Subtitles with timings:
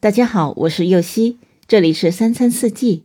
[0.00, 3.02] 大家好，我是右希，这里是三餐四季。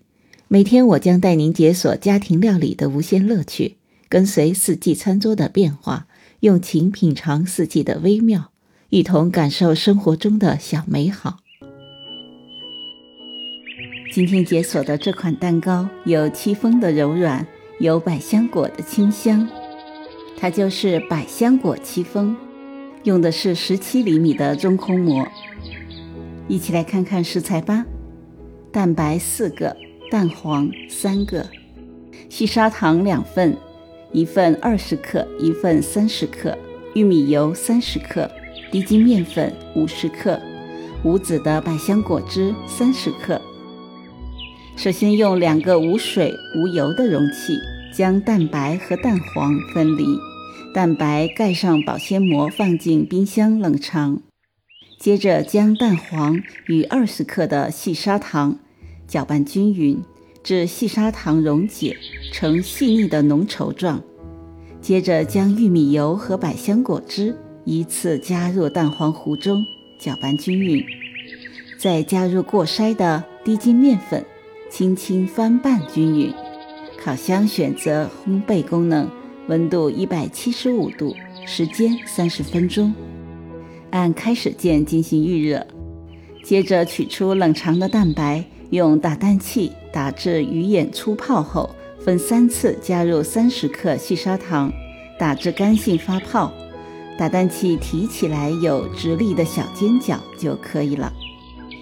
[0.47, 3.77] 每天我将带您解锁家庭料理的无限乐趣，
[4.07, 6.05] 跟随四季餐桌的变化，
[6.41, 8.51] 用情品尝四季的微妙，
[8.89, 11.39] 一同感受生活中的小美好。
[14.11, 17.47] 今天解锁的这款蛋糕有戚风的柔软，
[17.79, 19.49] 有百香果的清香，
[20.37, 22.37] 它就是百香果戚风，
[23.03, 25.27] 用的是十七厘米的中空模。
[26.49, 27.85] 一起来看看食材吧：
[28.71, 29.75] 蛋白四个，
[30.11, 31.45] 蛋黄三个，
[32.29, 33.55] 细砂糖两份，
[34.11, 36.57] 一份二十克，一份三十克，
[36.95, 38.29] 玉米油三十克，
[38.71, 40.37] 低筋面粉五十克，
[41.03, 43.41] 无籽的百香果汁三十克。
[44.75, 47.57] 首先用两个无水无油的容器，
[47.95, 50.05] 将蛋白和蛋黄分离，
[50.73, 54.21] 蛋白盖上保鲜膜，放进冰箱冷藏。
[55.03, 58.57] 接着将蛋黄与二十克的细砂糖
[59.05, 60.01] 搅拌均匀，
[60.41, 61.97] 至细砂糖溶解
[62.31, 64.01] 成细腻的浓稠状。
[64.79, 69.61] 接着将玉米油和百香果汁依次加入蛋黄糊中，
[69.99, 70.81] 搅拌均匀。
[71.77, 74.25] 再加入过筛的低筋面粉，
[74.69, 76.33] 轻轻翻拌均匀。
[76.97, 79.11] 烤箱选择烘焙功能，
[79.49, 81.13] 温度一百七十五度，
[81.45, 82.93] 时间三十分钟。
[83.93, 85.67] 按开始键进行预热，
[86.43, 91.69] 接着取出冷藏的蛋白，用打蛋器打至鱼眼粗泡后，
[92.03, 94.73] 分三次加入三十克细砂糖，
[95.19, 96.51] 打至干性发泡。
[97.19, 101.13] 打蛋器提起来有直立的小尖角就可以了。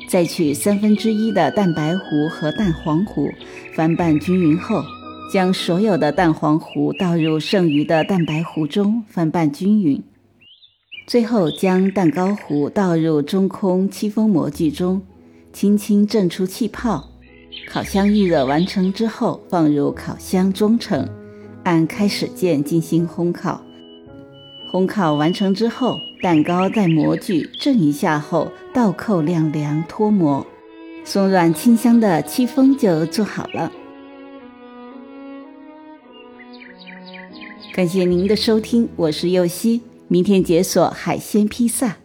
[0.09, 3.30] 再取三分之一的蛋白糊和蛋黄糊，
[3.73, 4.84] 翻拌均匀后，
[5.31, 10.03] 将所有的蛋黄糊倒入剩余的蛋白糊中，翻拌均匀。
[11.12, 15.02] 最后将蛋糕糊倒入中空戚风模具中，
[15.52, 17.09] 轻轻震出气泡。
[17.68, 21.06] 烤箱预热完成之后，放入烤箱中层，
[21.66, 23.62] 按开始键进行烘烤。
[24.72, 30.47] 烘烤完成之后，蛋糕在模具震一下后倒扣晾凉脱模，
[31.03, 33.69] 松软清香的戚风就做好了。
[37.74, 39.81] 感谢您的收听，我是右希。
[40.12, 42.00] 明天解锁海鲜披萨。